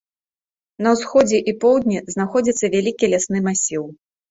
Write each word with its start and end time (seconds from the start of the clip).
На 0.85 0.93
ўсходзе 0.95 1.37
і 1.51 1.55
поўдні 1.65 2.03
знаходзіцца 2.15 2.73
вялікі 2.79 3.13
лясны 3.15 3.45
масіў. 3.53 3.89